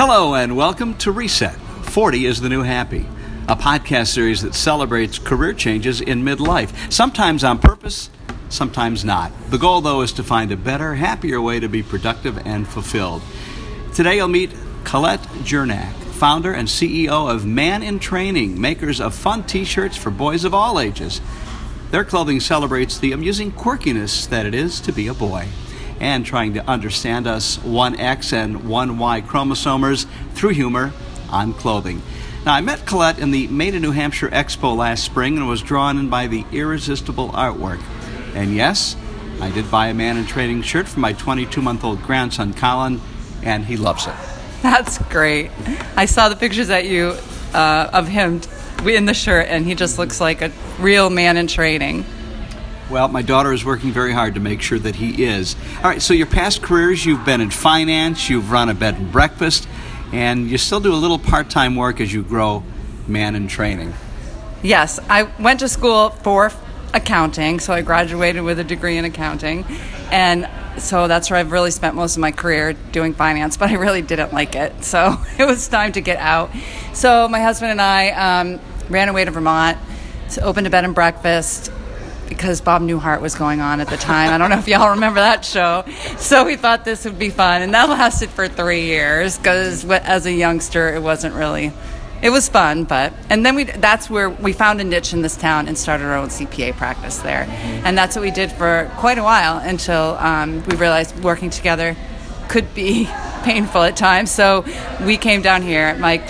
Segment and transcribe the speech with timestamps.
[0.00, 3.04] Hello, and welcome to Reset 40 is the New Happy,
[3.48, 8.08] a podcast series that celebrates career changes in midlife, sometimes on purpose,
[8.48, 9.32] sometimes not.
[9.50, 13.22] The goal, though, is to find a better, happier way to be productive and fulfilled.
[13.92, 19.42] Today, you'll meet Colette Jurnak, founder and CEO of Man in Training, makers of fun
[19.42, 21.20] t shirts for boys of all ages.
[21.90, 25.48] Their clothing celebrates the amusing quirkiness that it is to be a boy
[26.00, 30.92] and trying to understand us 1X and 1Y chromosomers through humor
[31.30, 32.02] on clothing.
[32.44, 35.60] Now, I met Colette in the Made in New Hampshire Expo last spring and was
[35.60, 37.82] drawn in by the irresistible artwork.
[38.34, 38.96] And yes,
[39.40, 43.00] I did buy a man in training shirt for my 22 month old grandson, Colin,
[43.42, 44.14] and he loves it.
[44.62, 45.50] That's great.
[45.96, 47.16] I saw the pictures at you
[47.54, 48.40] uh, of him
[48.86, 52.04] in the shirt, and he just looks like a real man in training.
[52.90, 55.56] Well, my daughter is working very hard to make sure that he is.
[55.76, 59.12] All right, so your past careers, you've been in finance, you've run a bed and
[59.12, 59.68] breakfast,
[60.10, 62.64] and you still do a little part time work as you grow
[63.06, 63.92] man in training.
[64.62, 66.50] Yes, I went to school for
[66.94, 69.66] accounting, so I graduated with a degree in accounting,
[70.10, 73.74] and so that's where I've really spent most of my career doing finance, but I
[73.74, 76.50] really didn't like it, so it was time to get out.
[76.94, 79.76] So my husband and I um, ran away to Vermont,
[80.30, 81.70] to opened a bed and breakfast,
[82.28, 84.32] because Bob Newhart was going on at the time.
[84.32, 85.84] I don't know if y'all remember that show.
[86.18, 90.26] So we thought this would be fun, and that lasted for three years because as
[90.26, 91.72] a youngster, it wasn't really.
[92.20, 95.36] It was fun, but and then we that's where we found a niche in this
[95.36, 97.46] town and started our own CPA practice there,
[97.84, 101.96] and that's what we did for quite a while until um, we realized working together
[102.48, 103.08] could be
[103.44, 104.32] painful at times.
[104.32, 104.64] So
[105.04, 105.94] we came down here.
[105.96, 106.28] Mike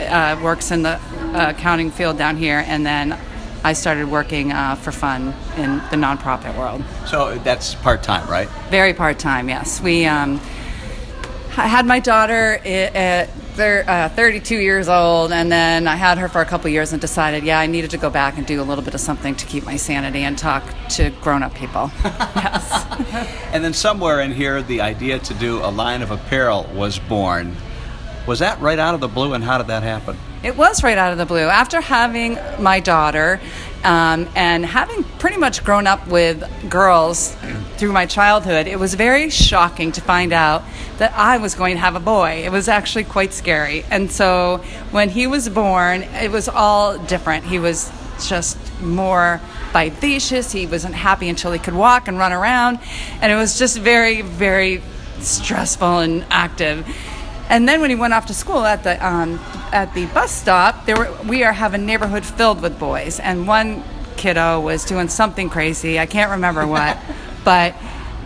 [0.00, 3.18] uh, works in the uh, accounting field down here, and then
[3.62, 6.82] I started working uh, for fun in the nonprofit world.
[7.06, 8.48] So that's part time, right?
[8.70, 9.80] Very part time, yes.
[9.80, 10.40] We um,
[11.56, 16.40] I had my daughter at uh, 32 years old, and then I had her for
[16.40, 18.84] a couple years and decided, yeah, I needed to go back and do a little
[18.84, 21.90] bit of something to keep my sanity and talk to grown up people.
[22.04, 22.86] yes.
[23.52, 27.56] and then somewhere in here, the idea to do a line of apparel was born.
[28.26, 30.16] Was that right out of the blue, and how did that happen?
[30.42, 31.46] It was right out of the blue.
[31.48, 33.40] After having my daughter
[33.84, 37.34] um, and having pretty much grown up with girls
[37.76, 40.62] through my childhood, it was very shocking to find out
[40.98, 42.42] that I was going to have a boy.
[42.44, 43.84] It was actually quite scary.
[43.90, 44.58] And so
[44.90, 47.44] when he was born, it was all different.
[47.44, 47.90] He was
[48.26, 49.40] just more
[49.72, 50.52] vivacious.
[50.52, 52.80] He wasn't happy until he could walk and run around.
[53.20, 54.82] And it was just very, very
[55.20, 56.86] stressful and active.
[57.50, 59.40] And then when he went off to school at the um,
[59.72, 63.48] at the bus stop, there were, we are have a neighborhood filled with boys, and
[63.48, 63.82] one
[64.16, 65.98] kiddo was doing something crazy.
[65.98, 66.96] I can't remember what,
[67.44, 67.74] but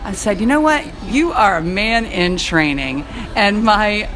[0.03, 0.85] I said, you know what?
[1.05, 3.01] You are a man in training,
[3.35, 4.07] and my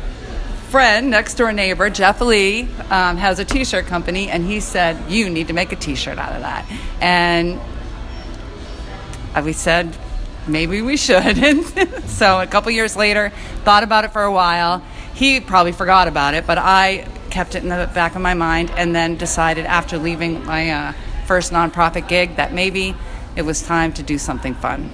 [0.70, 5.12] friend, next door neighbor, Jeff Lee, um, has a t shirt company, and he said,
[5.12, 6.70] You need to make a t shirt out of that.
[7.02, 7.60] And
[9.44, 9.98] we said,
[10.48, 11.38] Maybe we should.
[12.06, 13.32] so a couple years later,
[13.64, 14.84] thought about it for a while,
[15.20, 18.72] he probably forgot about it, but I kept it in the back of my mind
[18.72, 20.94] and then decided after leaving my uh,
[21.28, 22.96] first nonprofit gig that maybe
[23.36, 24.90] it was time to do something fun.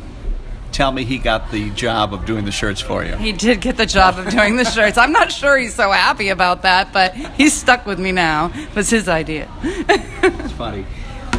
[0.71, 3.15] Tell me he got the job of doing the shirts for you.
[3.17, 4.97] He did get the job of doing the shirts.
[4.97, 8.51] I'm not sure he's so happy about that, but he's stuck with me now.
[8.55, 9.47] It was his idea.
[9.63, 10.87] It's funny.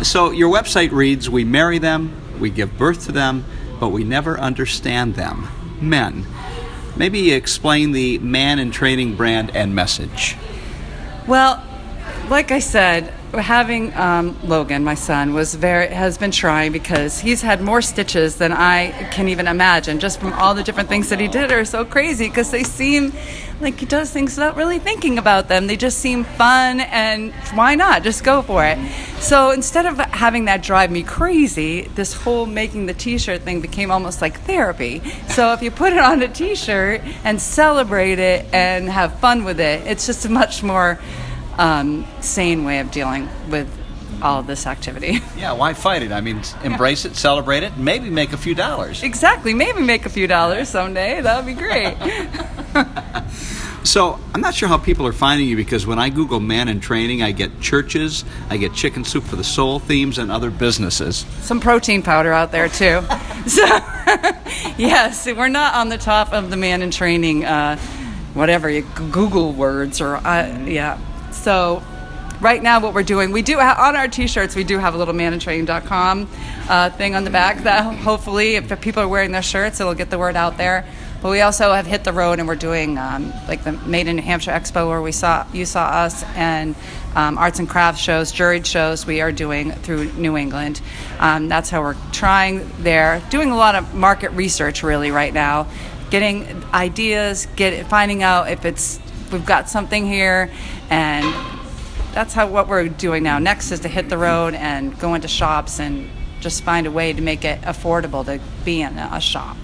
[0.03, 3.45] So your website reads We marry them, we give birth to them,
[3.81, 5.49] but we never understand them.
[5.81, 6.25] Men
[6.97, 10.37] maybe explain the man in training brand and message.
[11.27, 11.66] Well,
[12.29, 17.43] like I said, having um, Logan, my son, was very has been trying because he's
[17.43, 20.01] had more stitches than I can even imagine.
[20.01, 23.13] Just from all the different things that he did are so crazy because they seem
[23.61, 25.67] like he does things without really thinking about them.
[25.67, 28.03] They just seem fun, and why not?
[28.03, 28.79] Just go for it.
[29.21, 33.91] So instead of having that drive me crazy, this whole making the T-shirt thing became
[33.91, 35.01] almost like therapy.
[35.29, 39.61] So if you put it on a T-shirt and celebrate it and have fun with
[39.61, 40.99] it, it's just a much more
[41.59, 43.69] um, sane way of dealing with
[44.23, 45.21] all of this activity.
[45.37, 46.13] Yeah, why fight it?
[46.13, 47.11] I mean, embrace yeah.
[47.11, 49.03] it, celebrate it, maybe make a few dollars.
[49.03, 51.21] Exactly, maybe make a few dollars someday.
[51.21, 51.95] That would be great.
[53.87, 56.81] so, I'm not sure how people are finding you because when I Google man in
[56.81, 61.27] training, I get churches, I get chicken soup for the soul themes, and other businesses.
[61.43, 63.03] Some protein powder out there, too.
[63.47, 63.67] so,
[64.79, 67.77] yes, we're not on the top of the man in training, uh,
[68.33, 70.99] whatever, you Google words or, uh, yeah.
[71.47, 71.81] So,
[72.41, 75.15] right now what we're doing we do on our t-shirts we do have a little
[75.15, 76.29] manintraining.com
[76.69, 80.11] uh, thing on the back that hopefully if people are wearing their shirts it'll get
[80.11, 80.85] the word out there
[81.23, 84.17] But we also have hit the road and we're doing um, like the Made in
[84.17, 86.75] New Hampshire Expo where we saw you saw us and
[87.15, 90.81] um, arts and crafts shows, juried shows we are doing through New England.
[91.21, 95.69] Um, that's how we're trying there, doing a lot of market research really right now,
[96.11, 99.01] getting ideas, get finding out if it's
[99.33, 100.51] we've got something here
[100.91, 101.25] and
[102.17, 103.39] that's how what we're doing now.
[103.39, 106.09] Next is to hit the road and go into shops and
[106.41, 109.57] just find a way to make it affordable to be in a shop.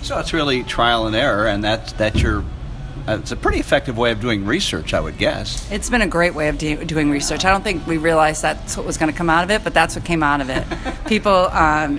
[0.00, 2.44] So it's really trial and error, and that's that's your.
[3.06, 5.70] Uh, it's a pretty effective way of doing research, I would guess.
[5.72, 7.44] It's been a great way of de- doing research.
[7.44, 9.74] I don't think we realized that's what was going to come out of it, but
[9.74, 10.64] that's what came out of it.
[11.08, 11.98] People, um,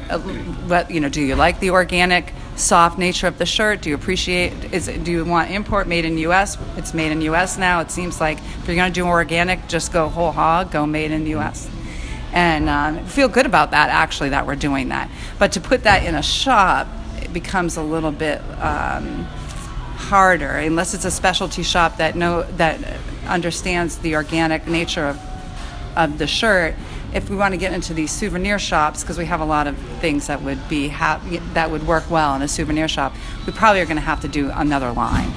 [0.69, 2.33] what you know, do you like the organic?
[2.55, 3.81] Soft nature of the shirt?
[3.81, 4.73] Do you appreciate?
[4.73, 6.57] Is it, do you want import made in U.S.?
[6.77, 7.57] It's made in U.S.
[7.57, 7.79] now.
[7.79, 11.11] It seems like if you're going to do organic, just go whole hog, go made
[11.11, 11.69] in the U.S.
[12.31, 15.09] And um, feel good about that actually that we're doing that.
[15.39, 16.87] But to put that in a shop,
[17.21, 19.25] it becomes a little bit um,
[19.95, 22.79] harder unless it's a specialty shop that know that
[23.27, 25.19] understands the organic nature of
[25.95, 26.75] of the shirt
[27.13, 29.77] if we want to get into these souvenir shops, because we have a lot of
[29.99, 31.21] things that would be ha-
[31.53, 33.13] that would work well in a souvenir shop,
[33.45, 35.31] we probably are going to have to do another line.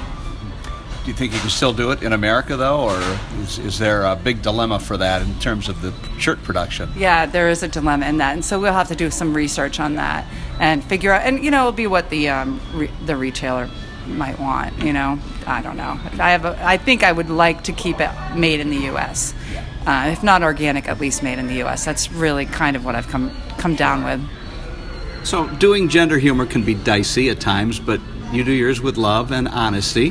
[1.05, 4.03] Do you think you can still do it in America, though, or is, is there
[4.03, 6.91] a big dilemma for that in terms of the shirt production?
[6.97, 9.79] Yeah, there is a dilemma in that, and so we'll have to do some research
[9.79, 10.27] on that
[10.59, 11.23] and figure out.
[11.23, 13.71] And you know, it'll be what the um, re- the retailer
[14.09, 14.83] might want.
[14.83, 16.01] You know, I don't know.
[16.19, 16.45] I have.
[16.45, 19.33] A, I think I would like to keep it made in the U.S.
[19.87, 21.85] Uh, if not organic, at least made in the U.S.
[21.85, 24.21] That's really kind of what I've come come down with.
[25.25, 28.01] So, doing gender humor can be dicey at times, but
[28.33, 30.11] you do yours with love and honesty.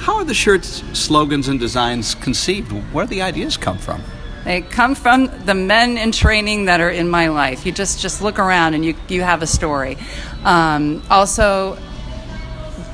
[0.00, 2.72] How are the shirts, slogans, and designs conceived?
[2.92, 4.02] Where do the ideas come from?
[4.44, 7.66] They come from the men in training that are in my life.
[7.66, 9.98] You just just look around and you you have a story.
[10.44, 11.76] Um, also,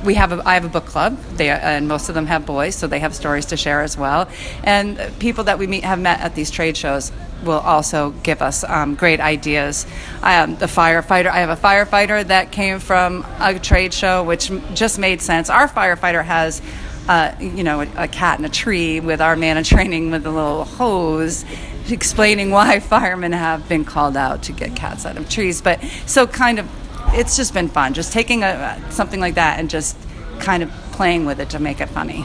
[0.07, 2.75] we have a, I have a book club, they, and most of them have boys,
[2.75, 4.29] so they have stories to share as well.
[4.63, 7.13] And people that we meet have met at these trade shows
[7.45, 9.87] will also give us um, great ideas.
[10.23, 14.99] Um, the firefighter, I have a firefighter that came from a trade show, which just
[14.99, 15.51] made sense.
[15.51, 16.63] Our firefighter has.
[17.09, 20.27] Uh, you know, a, a cat in a tree with our man in training with
[20.27, 21.45] a little hose
[21.89, 25.61] explaining why firemen have been called out to get cats out of trees.
[25.61, 26.69] But so kind of
[27.15, 29.97] it's just been fun, just taking a, something like that and just
[30.39, 32.25] kind of playing with it to make it funny.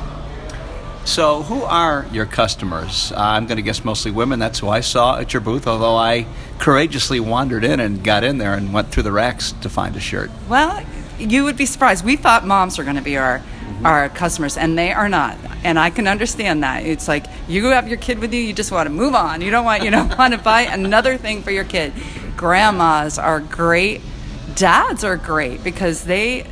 [1.03, 3.11] So, who are your customers?
[3.11, 4.37] Uh, I'm going to guess mostly women.
[4.37, 6.27] That's who I saw at your booth, although I
[6.59, 9.99] courageously wandered in and got in there and went through the racks to find a
[9.99, 10.29] shirt.
[10.47, 10.85] Well,
[11.17, 12.05] you would be surprised.
[12.05, 13.85] We thought moms were going to be our mm-hmm.
[13.85, 15.37] our customers, and they are not.
[15.63, 16.85] And I can understand that.
[16.85, 19.41] It's like you have your kid with you, you just want to move on.
[19.41, 21.93] You don't want you know want to buy another thing for your kid.
[22.37, 24.01] Grandmas are great
[24.56, 26.45] dads are great because they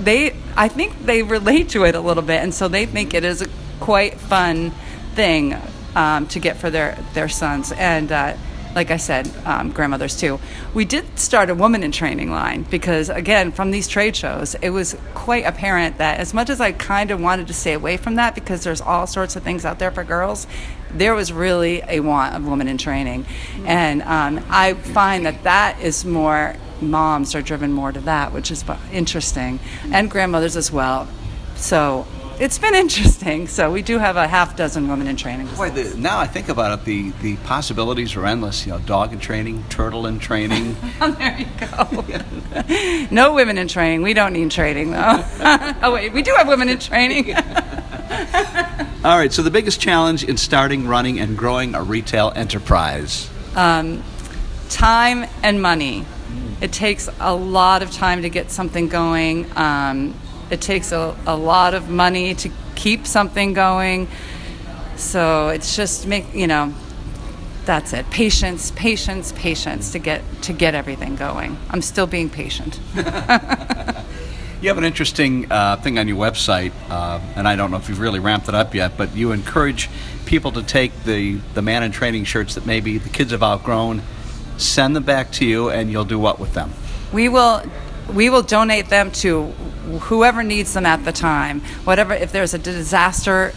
[0.00, 3.24] they I think they relate to it a little bit, and so they think it
[3.24, 3.48] is a
[3.80, 4.70] quite fun
[5.14, 5.56] thing
[5.94, 7.72] um, to get for their their sons.
[7.72, 8.36] And uh,
[8.74, 10.38] like I said, um, grandmothers too.
[10.74, 14.70] We did start a woman in training line because, again, from these trade shows, it
[14.70, 18.14] was quite apparent that as much as I kind of wanted to stay away from
[18.14, 20.46] that because there's all sorts of things out there for girls,
[20.94, 23.26] there was really a want of women in training.
[23.64, 28.50] And um, I find that that is more moms are driven more to that, which
[28.50, 29.60] is interesting,
[29.92, 31.08] and grandmothers as well.
[31.56, 32.06] So
[32.38, 33.46] it's been interesting.
[33.48, 35.46] So we do have a half dozen women in training.
[35.48, 38.66] Boy, the, now I think about it, the, the possibilities are endless.
[38.66, 40.76] You know, dog in training, turtle in training.
[41.00, 43.06] oh, there you go.
[43.10, 44.02] no women in training.
[44.02, 45.24] We don't need training though.
[45.82, 47.34] oh wait, we do have women in training.
[49.02, 49.32] All right.
[49.32, 53.30] So the biggest challenge in starting, running, and growing a retail enterprise.
[53.56, 54.02] Um,
[54.68, 56.04] time and money.
[56.60, 59.50] It takes a lot of time to get something going.
[59.56, 60.14] Um,
[60.50, 64.06] it takes a, a lot of money to keep something going.
[64.96, 66.74] So it's just make you know,
[67.64, 68.10] that's it.
[68.10, 71.56] Patience, patience, patience to get to get everything going.
[71.70, 72.78] I'm still being patient.
[74.60, 77.88] you have an interesting uh, thing on your website, uh, and I don't know if
[77.88, 79.88] you've really ramped it up yet, but you encourage
[80.26, 84.02] people to take the the man in training shirts that maybe the kids have outgrown
[84.60, 86.72] send them back to you, and you'll do what with them?
[87.12, 87.62] We will
[88.12, 89.46] we will donate them to
[90.02, 91.60] whoever needs them at the time.
[91.84, 93.52] Whatever, if there's a disaster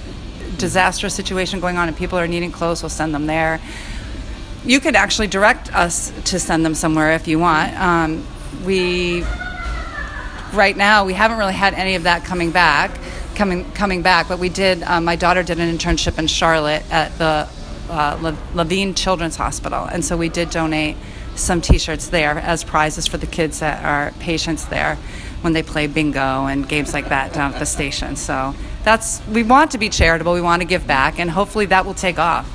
[0.58, 3.60] disaster situation going on and people are needing clothes, we'll send them there.
[4.66, 7.78] You could actually direct us to send them somewhere if you want.
[7.78, 8.26] Um,
[8.64, 9.26] we
[10.54, 12.92] right now we haven't really had any of that coming back,
[13.36, 14.28] coming coming back.
[14.28, 14.84] But we did.
[14.84, 17.48] Um, my daughter did an internship in Charlotte at the
[17.90, 20.98] uh, Levine Children's Hospital, and so we did donate
[21.36, 24.98] some T-shirts there as prizes for the kids that are patients there.
[25.42, 28.16] when they play bingo and games like that down at the station.
[28.16, 30.34] So that's we want to be charitable.
[30.34, 32.50] We want to give back, and hopefully that will take off.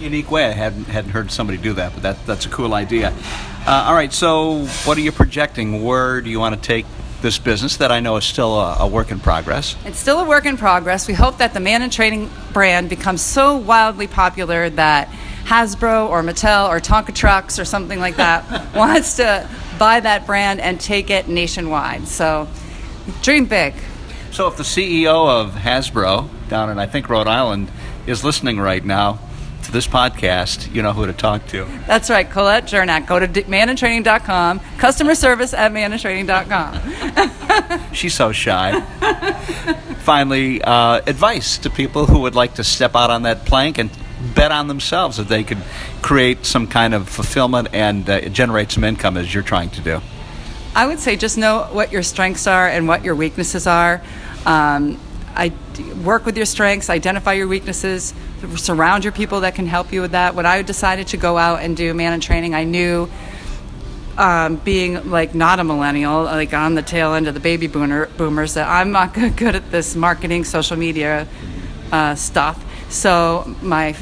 [0.00, 0.46] Unique way.
[0.46, 3.12] I hadn't hadn't heard somebody do that, but that that's a cool idea.
[3.66, 4.12] Uh, all right.
[4.12, 5.82] So, what are you projecting?
[5.84, 6.86] Where do you want to take
[7.24, 9.76] this business that I know is still a, a, work in progress?
[9.86, 11.08] It's still a work in progress.
[11.08, 15.08] We hope that the Man in Training brand becomes so wildly popular that
[15.44, 20.60] Hasbro or Mattel or Tonka Trucks or something like that wants to buy that brand
[20.60, 22.06] and take it nationwide.
[22.08, 22.46] So,
[23.22, 23.72] dream big.
[24.30, 27.72] So, if the CEO of Hasbro down in I think Rhode Island
[28.06, 29.18] is listening right now,
[29.64, 31.64] to this podcast, you know who to talk to.
[31.86, 33.06] That's right, Colette Jurnak.
[33.06, 36.80] Go to manintraining.com, customer service at manintraining.com.
[37.92, 38.80] She's so shy.
[40.00, 43.90] Finally, uh, advice to people who would like to step out on that plank and
[44.34, 45.62] bet on themselves that they could
[46.02, 50.00] create some kind of fulfillment and uh, generate some income as you're trying to do.
[50.74, 54.02] I would say just know what your strengths are and what your weaknesses are.
[54.44, 55.00] Um,
[55.34, 55.52] I
[56.04, 58.14] work with your strengths, identify your weaknesses,
[58.56, 60.34] surround your people that can help you with that.
[60.34, 63.08] When I decided to go out and do man in training, I knew
[64.16, 68.06] um, being like not a millennial, like on the tail end of the baby boomer,
[68.16, 71.26] boomers, that I'm not good at this marketing, social media
[71.90, 72.64] uh, stuff.
[72.90, 73.92] So my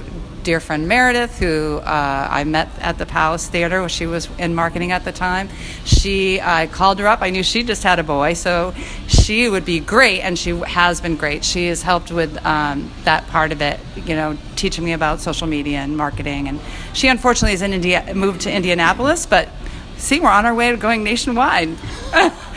[0.43, 4.93] dear friend Meredith, who uh, I met at the Palace Theater, she was in marketing
[4.93, 5.49] at the time.
[5.85, 7.23] She, I called her up.
[7.23, 8.75] I knew she just had a boy, so
[9.07, 11.45] she would be great, and she has been great.
[11.45, 15.47] She has helped with um, that part of it, you know, teaching me about social
[15.47, 16.49] media and marketing.
[16.49, 16.61] And
[16.93, 19.49] she unfortunately is in India, moved to Indianapolis, but
[19.97, 21.71] see, we're on our way to going nationwide.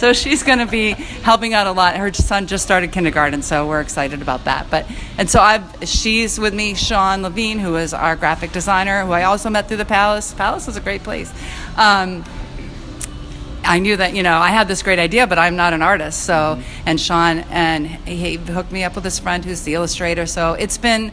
[0.00, 1.94] so she's going to be helping out a lot.
[1.94, 4.70] Her son just started kindergarten, so we're excited about that.
[4.70, 9.12] But and so I've she's with me, Sean Levine, who is our graphic designer, who
[9.12, 10.32] I also met through the Palace.
[10.32, 11.30] Palace is a great place.
[11.76, 12.24] Um,
[13.62, 16.24] I knew that you know I had this great idea, but I'm not an artist.
[16.24, 16.88] So mm-hmm.
[16.88, 20.24] and Sean and he hooked me up with his friend who's the illustrator.
[20.24, 21.12] So it's been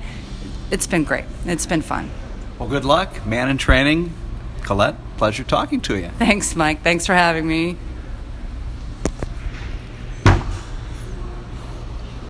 [0.72, 1.26] it's been great.
[1.46, 2.10] It's been fun.
[2.58, 4.14] Well, good luck, man in training.
[4.62, 6.08] Colette, pleasure talking to you.
[6.20, 6.84] Thanks, Mike.
[6.84, 7.76] Thanks for having me.